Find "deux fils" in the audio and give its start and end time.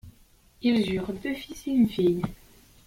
1.13-1.67